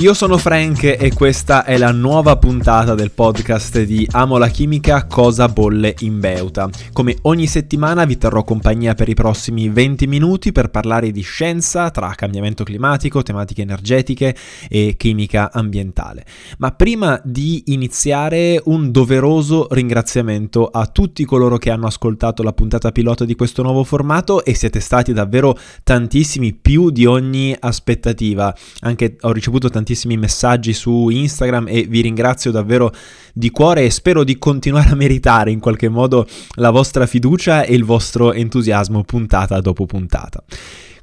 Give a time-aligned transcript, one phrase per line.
[0.00, 5.04] Io sono Frank e questa è la nuova puntata del podcast di Amo la chimica
[5.04, 6.70] Cosa bolle in Beuta.
[6.94, 11.90] Come ogni settimana vi terrò compagnia per i prossimi 20 minuti per parlare di scienza
[11.90, 14.34] tra cambiamento climatico, tematiche energetiche
[14.70, 16.24] e chimica ambientale.
[16.56, 22.90] Ma prima di iniziare un doveroso ringraziamento a tutti coloro che hanno ascoltato la puntata
[22.90, 28.56] pilota di questo nuovo formato e siete stati davvero tantissimi, più di ogni aspettativa.
[28.80, 32.92] Anche ho ricevuto tantissimi tantissimi messaggi su Instagram e vi ringrazio davvero
[33.32, 37.74] di cuore e spero di continuare a meritare in qualche modo la vostra fiducia e
[37.74, 40.42] il vostro entusiasmo puntata dopo puntata.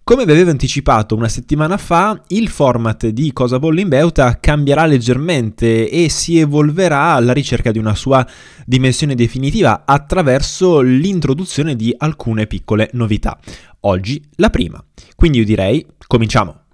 [0.04, 4.86] Come vi avevo anticipato una settimana fa, il format di Cosa Bolle in Beuta cambierà
[4.86, 8.26] leggermente e si evolverà alla ricerca di una sua
[8.66, 13.38] dimensione definitiva attraverso l'introduzione di alcune piccole novità.
[13.82, 14.82] Oggi la prima.
[15.14, 16.67] Quindi io direi, cominciamo!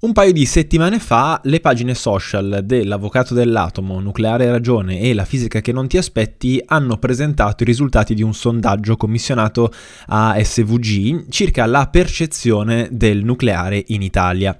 [0.00, 5.60] Un paio di settimane fa le pagine social dell'Avvocato dell'Atomo, Nucleare Ragione e La Fisica
[5.60, 9.72] che non ti aspetti hanno presentato i risultati di un sondaggio commissionato
[10.06, 14.56] a SVG circa la percezione del nucleare in Italia.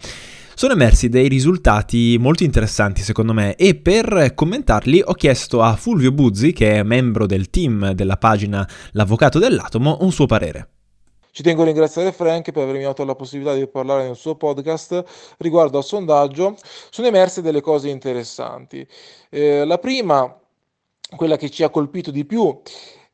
[0.55, 6.11] Sono emersi dei risultati molto interessanti secondo me e per commentarli ho chiesto a Fulvio
[6.11, 10.71] Buzzi, che è membro del team della pagina L'Avvocato dell'Atomo, un suo parere.
[11.39, 15.05] Ci tengo a ringraziare Frank per avermi dato la possibilità di parlare nel suo podcast
[15.39, 16.57] riguardo al sondaggio.
[16.91, 18.85] Sono emerse delle cose interessanti.
[19.31, 20.37] Eh, la prima,
[21.15, 22.61] quella che ci ha colpito di più,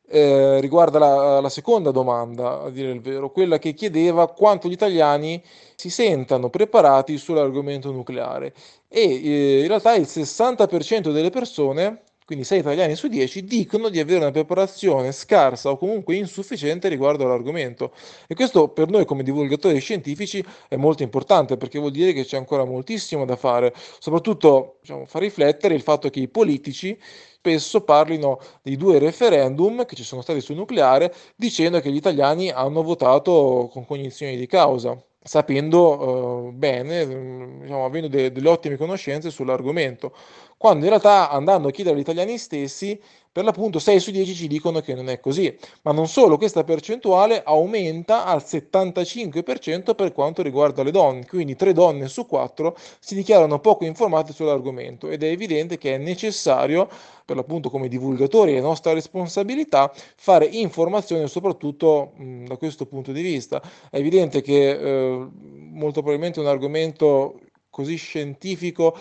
[0.07, 4.71] eh, riguarda la, la, seconda domanda, a dire il vero, quella che chiedeva quanto gli
[4.71, 5.39] italiani
[5.75, 8.55] si sentano preparati sull'argomento nucleare.
[8.87, 13.99] E eh, in realtà il 60% delle persone quindi 6 italiani su 10 dicono di
[13.99, 17.93] avere una preparazione scarsa o comunque insufficiente riguardo all'argomento.
[18.27, 22.37] E questo per noi come divulgatori scientifici è molto importante perché vuol dire che c'è
[22.37, 26.97] ancora moltissimo da fare, soprattutto diciamo, fa riflettere il fatto che i politici
[27.45, 32.49] spesso parlino dei due referendum che ci sono stati sul nucleare dicendo che gli italiani
[32.49, 39.31] hanno votato con cognizione di causa sapendo eh, bene, diciamo, avendo de- delle ottime conoscenze
[39.31, 40.13] sull'argomento.
[40.57, 42.99] Quando in realtà andando a chiedere agli italiani stessi,
[43.35, 45.53] per l'appunto 6 su 10 ci dicono che non è così.
[45.81, 51.73] Ma non solo, questa percentuale aumenta al 75% per quanto riguarda le donne, quindi 3
[51.73, 56.87] donne su 4 si dichiarano poco informate sull'argomento ed è evidente che è necessario,
[57.25, 63.21] per l'appunto come divulgatori, è nostra responsabilità fare informazione soprattutto mh, da questo punto di
[63.21, 63.61] vista.
[63.91, 65.27] È evidente che eh,
[65.73, 67.37] molto probabilmente un argomento
[67.69, 68.97] così scientifico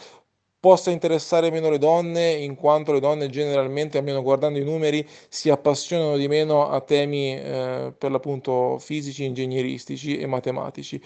[0.65, 5.51] possa interessare meno le donne, in quanto le donne generalmente, almeno guardando i numeri, si
[5.51, 10.99] appassionano di meno a temi eh, per l'appunto fisici, ingegneristici e matematici.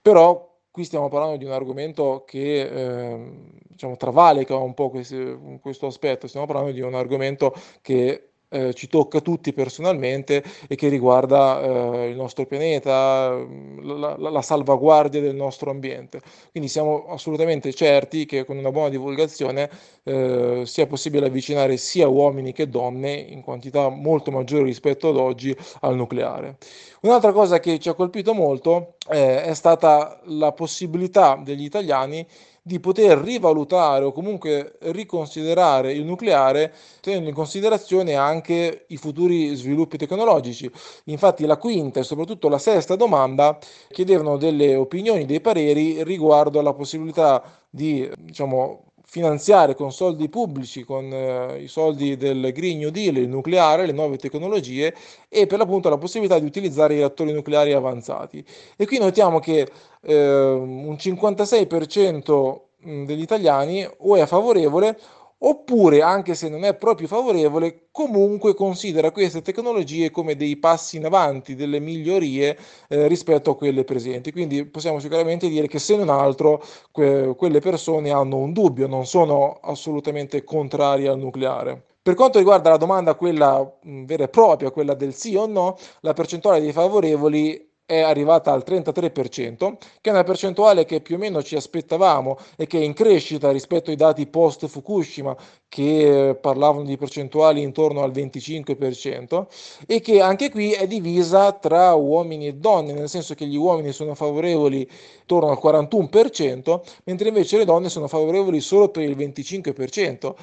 [0.00, 3.32] Però qui stiamo parlando di un argomento che eh,
[3.68, 7.52] diciamo, travalica un po' questo, questo aspetto, stiamo parlando di un argomento
[7.82, 13.34] che eh, ci tocca tutti personalmente e che riguarda eh, il nostro pianeta,
[13.80, 16.20] la, la, la, salvaguardia del nostro ambiente.
[16.50, 19.70] Quindi siamo assolutamente certi che con una buona divulgazione
[20.04, 25.56] eh, sia possibile avvicinare sia uomini che donne in quantità molto maggiori rispetto ad oggi
[25.80, 26.56] al nucleare.
[27.02, 32.26] Un'altra cosa che ci ha colpito molto eh, è stata la possibilità degli italiani
[32.64, 39.96] di poter rivalutare o comunque riconsiderare il nucleare tenendo in considerazione anche i futuri sviluppi
[39.96, 40.70] tecnologici.
[41.06, 43.58] Infatti la quinta e soprattutto la sesta domanda
[43.88, 51.12] chiedevano delle opinioni, dei pareri riguardo alla possibilità di diciamo, finanziare con soldi pubblici, con
[51.12, 54.94] eh, i soldi del Green New Deal, il nucleare, le nuove tecnologie
[55.28, 58.42] e per l'appunto la possibilità di utilizzare i reattori nucleari avanzati.
[58.74, 59.68] E qui notiamo che
[60.00, 62.60] eh, un 56%
[63.04, 64.98] degli italiani o è favorevole
[65.44, 71.04] oppure, anche se non è proprio favorevole, comunque considera queste tecnologie come dei passi in
[71.06, 72.56] avanti, delle migliorie
[72.88, 74.32] eh, rispetto a quelle presenti.
[74.32, 79.06] Quindi possiamo sicuramente dire che se non altro que- quelle persone hanno un dubbio, non
[79.06, 81.84] sono assolutamente contrarie al nucleare.
[82.02, 85.76] Per quanto riguarda la domanda, quella mh, vera e propria, quella del sì o no,
[86.00, 91.18] la percentuale dei favorevoli è arrivata al 33%, che è una percentuale che più o
[91.18, 95.36] meno ci aspettavamo e che è in crescita rispetto ai dati post Fukushima
[95.68, 99.46] che eh, parlavano di percentuali intorno al 25%
[99.86, 103.92] e che anche qui è divisa tra uomini e donne, nel senso che gli uomini
[103.92, 104.88] sono favorevoli
[105.20, 110.34] intorno al 41%, mentre invece le donne sono favorevoli solo per il 25%.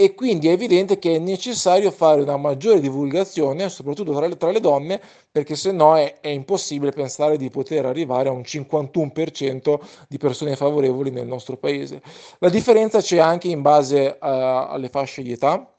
[0.00, 4.50] E quindi è evidente che è necessario fare una maggiore divulgazione, soprattutto tra le, tra
[4.50, 4.98] le donne,
[5.30, 10.56] perché se no è, è, impossibile pensare di poter arrivare a un 51% di persone
[10.56, 12.00] favorevoli nel nostro paese.
[12.38, 15.70] La differenza c'è anche in base a, alle fasce di età.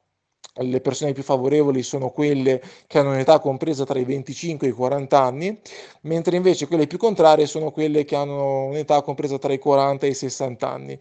[0.53, 4.73] Le persone più favorevoli sono quelle che hanno un'età compresa tra i 25 e i
[4.73, 5.59] 40 anni,
[6.01, 10.09] mentre invece quelle più contrarie sono quelle che hanno un'età compresa tra i 40 e
[10.09, 11.00] i 60 anni.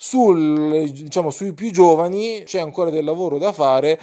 [0.00, 3.98] Sul, diciamo, sui più giovani c'è ancora del lavoro da fare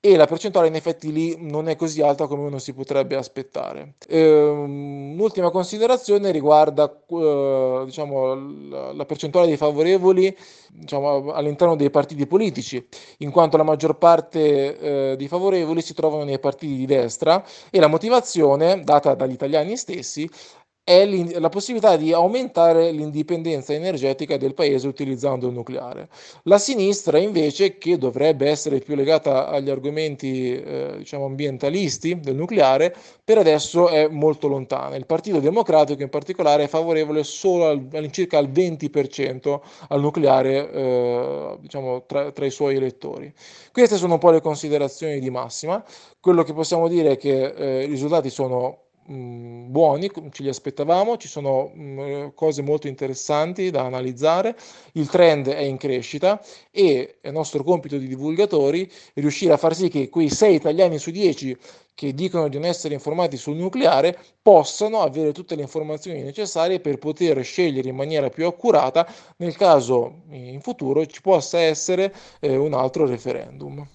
[0.00, 3.94] e la percentuale in effetti lì non è così alta come uno si potrebbe aspettare.
[4.08, 10.36] Ehm, un'ultima considerazione riguarda eh, diciamo, la, percentuale dei favorevoli
[10.70, 12.84] diciamo, all'interno dei partiti politici,
[13.18, 14.78] in quanto la maggior parte
[15.12, 19.76] eh, dei favorevoli si trovano nei partiti di destra e la motivazione data dagli italiani
[19.76, 20.28] stessi
[20.88, 21.04] è
[21.40, 26.08] la possibilità di aumentare l'indipendenza energetica del paese utilizzando il nucleare.
[26.44, 32.94] La sinistra invece, che dovrebbe essere più legata agli argomenti eh, diciamo ambientalisti del nucleare,
[33.24, 34.94] per adesso è molto lontana.
[34.94, 41.56] Il Partito Democratico in particolare è favorevole solo al, all'incirca al 20% al nucleare eh,
[41.62, 43.32] diciamo, tra, tra i suoi elettori.
[43.72, 45.84] Queste sono un po' le considerazioni di massima.
[46.20, 51.16] Quello che possiamo dire è che eh, i risultati sono mh, buoni, ci li aspettavamo,
[51.16, 54.56] ci sono mh, cose molto interessanti da analizzare,
[54.92, 59.88] il trend è in crescita e è nostro compito di divulgatori riuscire a far sì
[59.88, 61.56] che quei 6 italiani su 10
[61.96, 66.98] che dicono di non essere informati sul nucleare possano avere tutte le informazioni necessarie per
[66.98, 72.74] poter scegliere in maniera più accurata nel caso in futuro ci possa essere eh, un
[72.74, 73.86] altro referendum.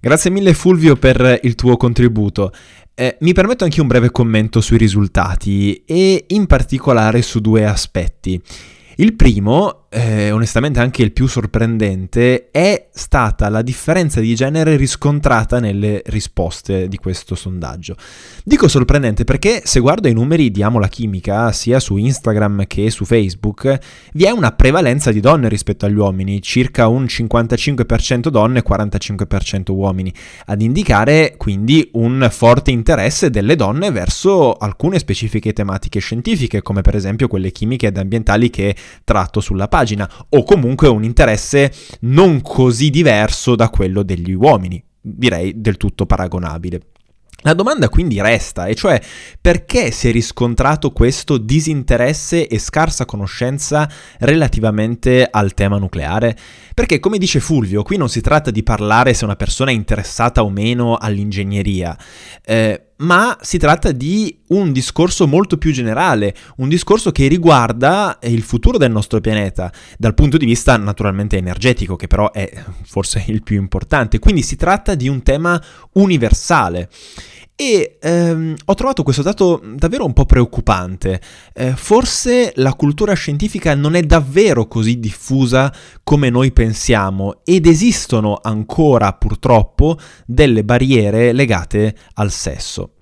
[0.00, 2.52] Grazie mille Fulvio per il tuo contributo.
[2.96, 8.40] Eh, mi permetto anche un breve commento sui risultati e in particolare su due aspetti.
[8.96, 15.58] Il primo, eh, onestamente anche il più sorprendente, è stata la differenza di genere riscontrata
[15.58, 17.96] nelle risposte di questo sondaggio.
[18.44, 22.88] Dico sorprendente perché se guardo i numeri di Amo la Chimica, sia su Instagram che
[22.90, 23.78] su Facebook,
[24.12, 29.72] vi è una prevalenza di donne rispetto agli uomini, circa un 55% donne e 45%
[29.72, 30.14] uomini,
[30.46, 36.94] ad indicare quindi un forte interesse delle donne verso alcune specifiche tematiche scientifiche, come per
[36.94, 42.90] esempio quelle chimiche ed ambientali che tratto sulla pagina, o comunque un interesse non così
[42.90, 46.80] diverso da quello degli uomini, direi del tutto paragonabile.
[47.46, 48.98] La domanda quindi resta, e cioè
[49.38, 53.86] perché si è riscontrato questo disinteresse e scarsa conoscenza
[54.20, 56.34] relativamente al tema nucleare?
[56.72, 60.42] Perché, come dice Fulvio, qui non si tratta di parlare se una persona è interessata
[60.42, 61.98] o meno all'ingegneria,
[62.42, 68.42] eh, ma si tratta di un discorso molto più generale, un discorso che riguarda il
[68.42, 72.50] futuro del nostro pianeta, dal punto di vista naturalmente energetico, che però è
[72.84, 74.18] forse il più importante.
[74.18, 75.60] Quindi si tratta di un tema
[75.92, 76.88] universale.
[77.56, 81.20] E ehm, ho trovato questo dato davvero un po' preoccupante.
[81.52, 85.72] Eh, forse la cultura scientifica non è davvero così diffusa
[86.02, 92.94] come noi pensiamo ed esistono ancora purtroppo delle barriere legate al sesso.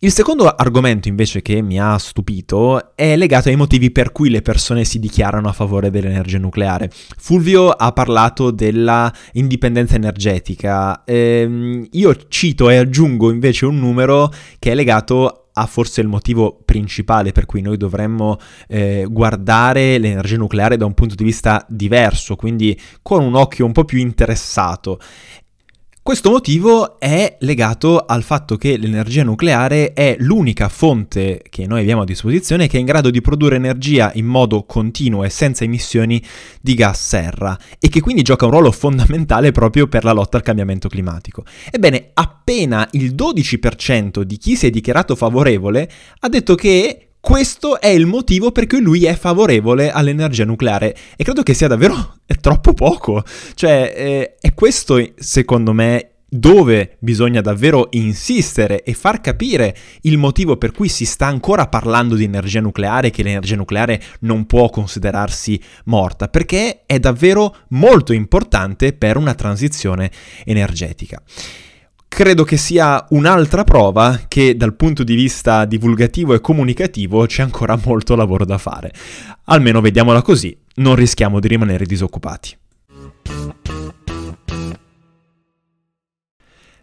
[0.00, 4.42] Il secondo argomento invece che mi ha stupito è legato ai motivi per cui le
[4.42, 6.88] persone si dichiarano a favore dell'energia nucleare.
[7.16, 14.70] Fulvio ha parlato della indipendenza energetica, ehm, io cito e aggiungo invece un numero che
[14.70, 18.38] è legato a forse il motivo principale per cui noi dovremmo
[18.68, 23.72] eh, guardare l'energia nucleare da un punto di vista diverso, quindi con un occhio un
[23.72, 25.00] po' più interessato.
[26.08, 32.00] Questo motivo è legato al fatto che l'energia nucleare è l'unica fonte che noi abbiamo
[32.00, 36.24] a disposizione che è in grado di produrre energia in modo continuo e senza emissioni
[36.62, 40.42] di gas serra e che quindi gioca un ruolo fondamentale proprio per la lotta al
[40.42, 41.44] cambiamento climatico.
[41.70, 47.88] Ebbene, appena il 12% di chi si è dichiarato favorevole ha detto che questo è
[47.88, 52.72] il motivo per cui lui è favorevole all'energia nucleare e credo che sia davvero troppo
[52.72, 53.22] poco.
[53.52, 60.56] Cioè, eh, è questo, secondo me, dove bisogna davvero insistere e far capire il motivo
[60.56, 65.60] per cui si sta ancora parlando di energia nucleare, che l'energia nucleare non può considerarsi
[65.84, 70.10] morta, perché è davvero molto importante per una transizione
[70.46, 71.22] energetica
[72.08, 77.78] credo che sia un'altra prova che dal punto di vista divulgativo e comunicativo c'è ancora
[77.84, 78.92] molto lavoro da fare.
[79.44, 82.56] Almeno vediamola così, non rischiamo di rimanere disoccupati.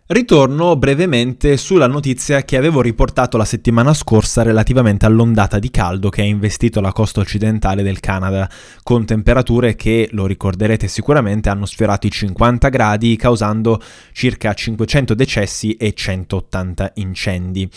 [0.08, 6.22] Ritorno brevemente sulla notizia che avevo riportato la settimana scorsa relativamente all'ondata di caldo che
[6.22, 8.48] ha investito la costa occidentale del Canada,
[8.84, 13.82] con temperature che, lo ricorderete sicuramente, hanno sfiorato i 50 gradi, causando
[14.12, 17.68] circa 500 decessi e 180 incendi.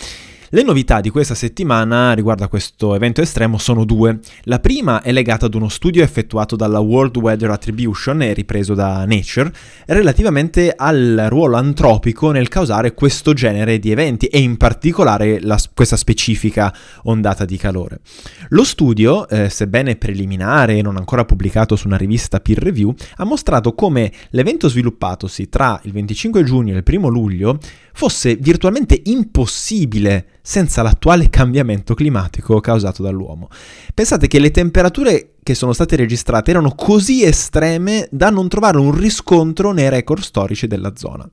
[0.50, 4.18] Le novità di questa settimana riguardo a questo evento estremo sono due.
[4.44, 9.04] La prima è legata ad uno studio effettuato dalla World Weather Attribution e ripreso da
[9.04, 9.52] Nature
[9.84, 15.96] relativamente al ruolo antropico nel causare questo genere di eventi e in particolare la, questa
[15.96, 18.00] specifica ondata di calore.
[18.48, 23.24] Lo studio, eh, sebbene preliminare e non ancora pubblicato su una rivista peer review, ha
[23.26, 27.58] mostrato come l'evento sviluppatosi tra il 25 giugno e il 1 luglio
[27.98, 33.48] fosse virtualmente impossibile senza l'attuale cambiamento climatico causato dall'uomo.
[33.92, 38.96] Pensate che le temperature che sono state registrate erano così estreme da non trovare un
[38.96, 41.28] riscontro nei record storici della zona.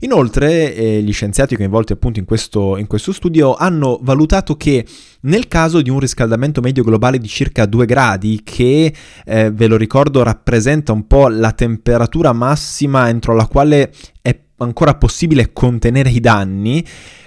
[0.00, 4.86] Inoltre, eh, gli scienziati coinvolti appunto in questo, in questo studio hanno valutato che
[5.20, 8.92] nel caso di un riscaldamento medio globale di circa 2 gradi, che
[9.24, 14.94] eh, ve lo ricordo rappresenta un po' la temperatura massima entro la quale è ancora
[14.94, 16.84] possibile contenere i danni,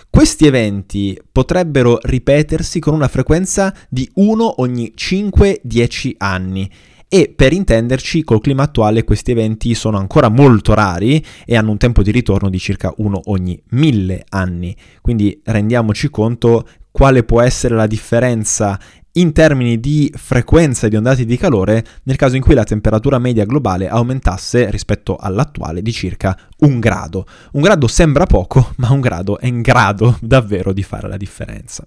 [0.10, 6.70] questi eventi potrebbero ripetersi con una frequenza di 1 ogni 5-10 anni.
[7.10, 11.78] E per intenderci, col clima attuale questi eventi sono ancora molto rari e hanno un
[11.78, 14.76] tempo di ritorno di circa 1 ogni 1000 anni.
[15.02, 18.78] Quindi rendiamoci conto quale può essere la differenza
[19.20, 23.46] in termini di frequenza di ondate di calore nel caso in cui la temperatura media
[23.46, 27.26] globale aumentasse rispetto all'attuale di circa un grado.
[27.54, 31.86] Un grado sembra poco, ma un grado è in grado davvero di fare la differenza.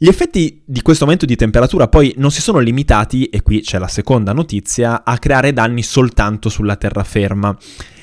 [0.00, 3.78] Gli effetti di questo aumento di temperatura poi non si sono limitati, e qui c'è
[3.78, 7.56] la seconda notizia, a creare danni soltanto sulla terraferma.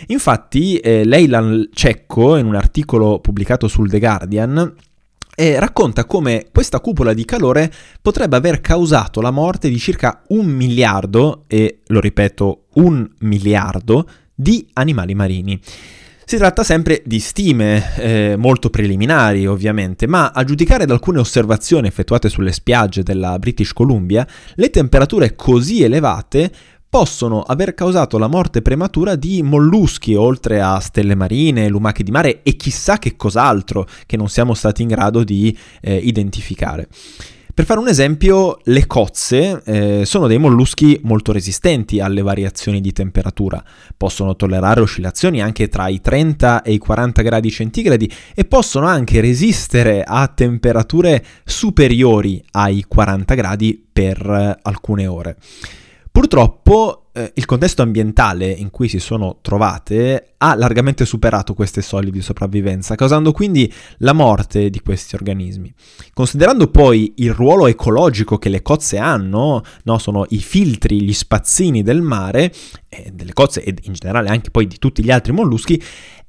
[0.07, 4.73] Infatti, eh, Leyland Cecco, in un articolo pubblicato sul The Guardian,
[5.35, 10.45] e racconta come questa cupola di calore potrebbe aver causato la morte di circa un
[10.45, 15.59] miliardo, e lo ripeto, un miliardo di animali marini.
[16.27, 21.87] Si tratta sempre di stime, eh, molto preliminari ovviamente, ma a giudicare da alcune osservazioni
[21.87, 26.51] effettuate sulle spiagge della British Columbia, le temperature così elevate
[26.95, 32.41] possono aver causato la morte prematura di molluschi, oltre a stelle marine, lumache di mare
[32.41, 36.87] e chissà che cos'altro che non siamo stati in grado di eh, identificare.
[37.53, 42.93] Per fare un esempio, le cozze eh, sono dei molluschi molto resistenti alle variazioni di
[42.93, 43.61] temperatura,
[43.97, 49.19] possono tollerare oscillazioni anche tra i 30 e i 40 gradi centigradi e possono anche
[49.19, 55.35] resistere a temperature superiori ai 40 gradi per eh, alcune ore.
[56.15, 62.09] Purtroppo eh, il contesto ambientale in cui si sono trovate ha largamente superato queste soglie
[62.09, 65.73] di sopravvivenza, causando quindi la morte di questi organismi.
[66.13, 71.83] Considerando poi il ruolo ecologico che le cozze hanno, no, sono i filtri, gli spazzini
[71.83, 72.49] del mare,
[72.87, 75.83] eh, delle cozze e in generale anche poi di tutti gli altri molluschi,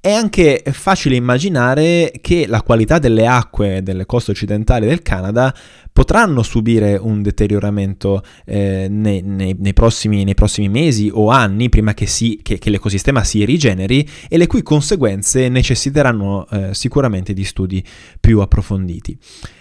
[0.07, 5.53] è anche facile immaginare che la qualità delle acque delle coste occidentali del Canada
[5.93, 11.93] potranno subire un deterioramento eh, nei, nei, nei, prossimi, nei, prossimi, mesi o anni prima
[11.93, 17.43] che, si, che, che, l'ecosistema si rigeneri e le cui conseguenze necessiteranno eh, sicuramente di
[17.43, 17.85] studi
[18.21, 19.19] più approfonditi.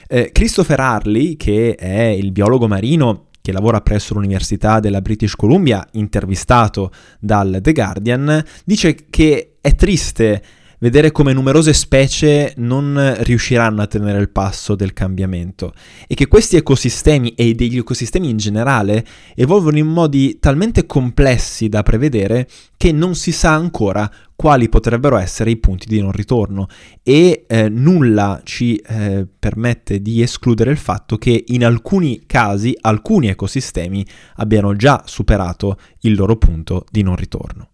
[0.08, 5.88] Eh, Christopher Harley, che è il biologo marino che lavora presso l'Università della British Columbia,
[5.94, 10.44] intervistato dal The Guardian, dice che è triste
[10.78, 15.74] vedere come numerose specie non riusciranno a tenere il passo del cambiamento
[16.06, 19.04] e che questi ecosistemi e degli ecosistemi in generale
[19.34, 25.50] evolvono in modi talmente complessi da prevedere che non si sa ancora quali potrebbero essere
[25.50, 26.68] i punti di non ritorno
[27.02, 33.30] e eh, nulla ci eh, permette di escludere il fatto che in alcuni casi alcuni
[33.30, 34.06] ecosistemi
[34.36, 37.70] abbiano già superato il loro punto di non ritorno.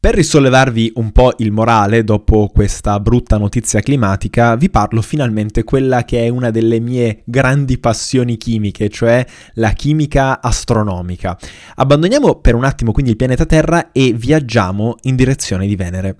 [0.00, 6.04] Per risollevarvi un po' il morale dopo questa brutta notizia climatica, vi parlo finalmente quella
[6.06, 9.22] che è una delle mie grandi passioni chimiche, cioè
[9.56, 11.36] la chimica astronomica.
[11.74, 16.16] Abbandoniamo per un attimo quindi il pianeta Terra e viaggiamo in direzione di Venere.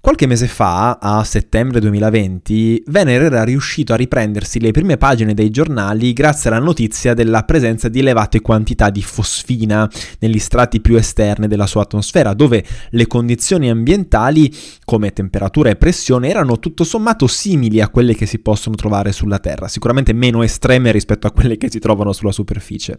[0.00, 5.50] Qualche mese fa, a settembre 2020, Venere era riuscito a riprendersi le prime pagine dei
[5.50, 9.90] giornali grazie alla notizia della presenza di elevate quantità di fosfina
[10.20, 16.28] negli strati più esterni della sua atmosfera, dove le condizioni ambientali, come temperatura e pressione,
[16.28, 20.92] erano tutto sommato simili a quelle che si possono trovare sulla Terra, sicuramente meno estreme
[20.92, 22.98] rispetto a quelle che si trovano sulla superficie.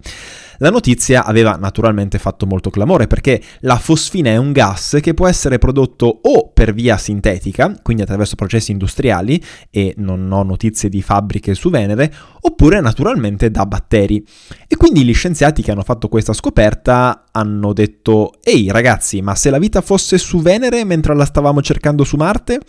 [0.57, 5.27] La notizia aveva naturalmente fatto molto clamore perché la fosfina è un gas che può
[5.27, 11.01] essere prodotto o per via sintetica, quindi attraverso processi industriali, e non ho notizie di
[11.01, 14.23] fabbriche su Venere, oppure naturalmente da batteri.
[14.67, 19.49] E quindi gli scienziati che hanno fatto questa scoperta hanno detto, ehi ragazzi, ma se
[19.49, 22.59] la vita fosse su Venere mentre la stavamo cercando su Marte?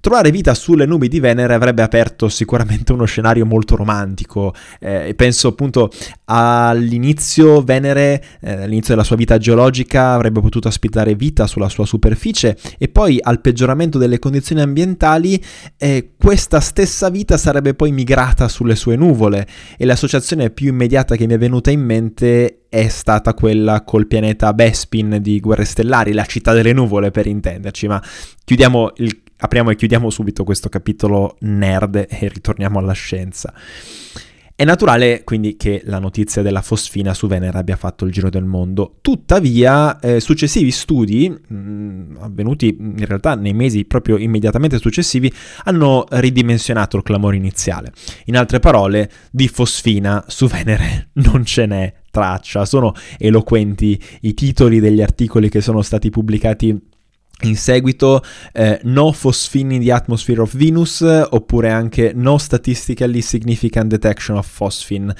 [0.00, 4.54] Trovare vita sulle nubi di Venere avrebbe aperto sicuramente uno scenario molto romantico.
[4.78, 5.90] Eh, penso appunto
[6.24, 12.56] all'inizio Venere, eh, all'inizio della sua vita geologica, avrebbe potuto ospitare vita sulla sua superficie
[12.78, 15.38] e poi al peggioramento delle condizioni ambientali
[15.76, 21.26] eh, questa stessa vita sarebbe poi migrata sulle sue nuvole e l'associazione più immediata che
[21.26, 26.24] mi è venuta in mente è stata quella col pianeta Bespin di Guerre Stellari, la
[26.24, 28.02] città delle nuvole per intenderci, ma
[28.44, 33.52] chiudiamo il, apriamo e chiudiamo subito questo capitolo nerd e ritorniamo alla scienza.
[34.60, 38.44] È naturale quindi che la notizia della fosfina su Venere abbia fatto il giro del
[38.44, 38.98] mondo.
[39.00, 45.32] Tuttavia, eh, successivi studi, mh, mm, avvenuti in realtà nei mesi proprio immediatamente successivi,
[45.64, 47.90] hanno ridimensionato il clamore iniziale.
[48.26, 52.66] In altre parole, di fosfina su Venere non ce n'è traccia.
[52.66, 56.78] Sono eloquenti i titoli degli articoli che sono stati pubblicati
[57.42, 63.88] in seguito eh, No Phosphine in the Atmosphere of Venus oppure anche No Statistically Significant
[63.88, 65.14] Detection of Phosphine.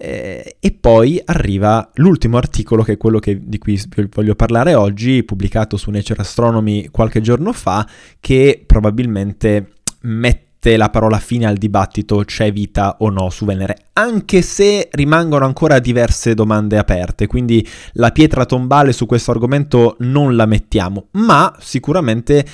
[0.00, 3.80] Eh, e poi arriva l'ultimo articolo che è quello che, di cui
[4.14, 7.86] voglio parlare oggi, pubblicato su Nature Astronomy qualche giorno fa,
[8.20, 9.72] che probabilmente
[10.02, 14.88] mette mette la parola fine al dibattito c'è vita o no su Venere, anche se
[14.92, 21.06] rimangono ancora diverse domande aperte, quindi la pietra tombale su questo argomento non la mettiamo,
[21.12, 22.44] ma sicuramente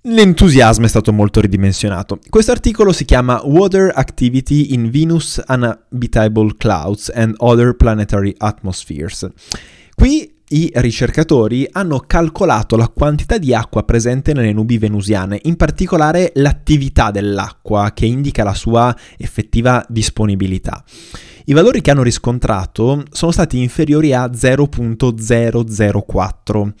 [0.00, 2.20] L'entusiasmo è stato molto ridimensionato.
[2.30, 9.28] Questo articolo si chiama Water Activity in Venus Unhabitable Clouds and Other Planetary Atmospheres.
[9.94, 16.30] Qui i ricercatori hanno calcolato la quantità di acqua presente nelle nubi venusiane, in particolare
[16.36, 20.84] l'attività dell'acqua che indica la sua effettiva disponibilità.
[21.44, 26.72] I valori che hanno riscontrato sono stati inferiori a 0.004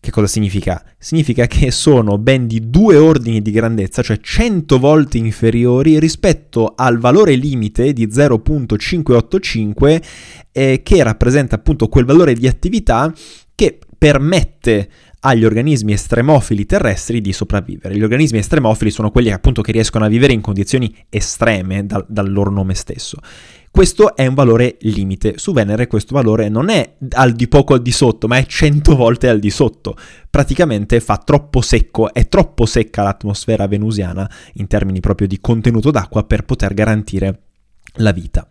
[0.00, 0.84] che cosa significa?
[0.96, 6.98] Significa che sono ben di due ordini di grandezza, cioè 100 volte inferiori rispetto al
[6.98, 10.02] valore limite di 0.585
[10.52, 13.12] eh, che rappresenta appunto quel valore di attività
[13.54, 14.88] che permette
[15.20, 17.96] agli organismi estremofili terrestri di sopravvivere.
[17.96, 22.30] Gli organismi estremofili sono quelli appunto che riescono a vivere in condizioni estreme dal, dal
[22.30, 23.18] loro nome stesso.
[23.70, 25.34] Questo è un valore limite.
[25.36, 28.96] Su Venere questo valore non è al di poco al di sotto, ma è 100
[28.96, 29.96] volte al di sotto.
[30.30, 36.24] Praticamente fa troppo secco, è troppo secca l'atmosfera venusiana in termini proprio di contenuto d'acqua
[36.24, 37.40] per poter garantire
[37.94, 38.46] la vita.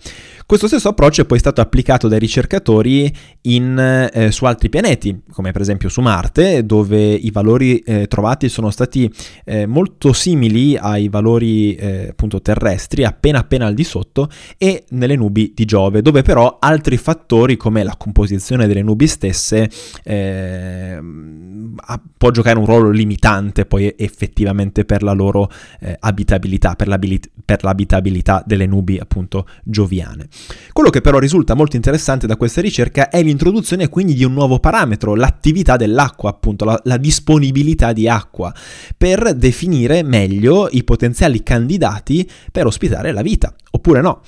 [0.48, 5.52] Questo stesso approccio è poi stato applicato dai ricercatori in, eh, su altri pianeti, come
[5.52, 9.12] per esempio su Marte, dove i valori eh, trovati sono stati
[9.44, 15.18] eh, molto simili ai valori eh, appunto terrestri, appena appena al di sotto, e nelle
[15.18, 19.70] nubi di Giove, dove però altri fattori come la composizione delle nubi stesse
[20.06, 21.76] ehm,
[22.18, 26.88] può giocare un ruolo limitante poi effettivamente per la loro eh, abitabilità, per,
[27.44, 30.30] per l'abitabilità delle nubi appunto gioviane.
[30.78, 34.60] Quello che però risulta molto interessante da questa ricerca è l'introduzione quindi di un nuovo
[34.60, 38.54] parametro, l'attività dell'acqua, appunto la, la disponibilità di acqua,
[38.95, 44.22] per definire meglio i potenziali candidati per ospitare la vita, oppure no.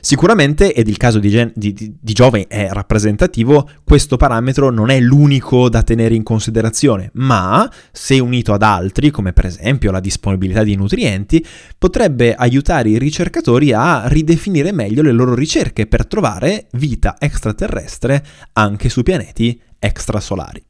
[0.00, 5.00] Sicuramente, ed il caso di, Gen- di, di, Giove è rappresentativo, questo parametro non è
[5.00, 10.62] l'unico da tenere in considerazione, ma se unito ad altri, come per esempio la disponibilità
[10.62, 11.44] di nutrienti,
[11.76, 18.88] potrebbe aiutare i ricercatori a ridefinire meglio le loro ricerche per trovare vita extraterrestre anche
[18.88, 20.64] su pianeti extrasolari.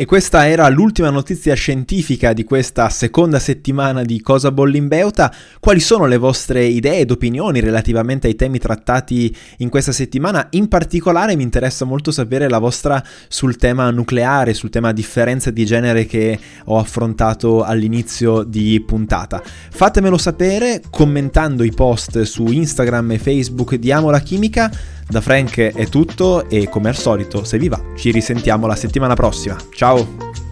[0.00, 5.30] E questa era l'ultima notizia scientifica di questa seconda settimana di Cosa Bollimbeuta.
[5.60, 10.46] Quali sono le vostre idee ed opinioni relativamente ai temi trattati in questa settimana?
[10.52, 15.66] In particolare mi interessa molto sapere la vostra sul tema nucleare, sul tema differenze di
[15.66, 19.42] genere che ho affrontato all'inizio di puntata.
[19.44, 24.72] Fatemelo sapere commentando i post su Instagram e Facebook di Amo la Chimica.
[25.10, 29.14] Da Frank è tutto e come al solito, se vi va, ci risentiamo la settimana
[29.14, 29.56] prossima.
[29.74, 30.49] Ciao!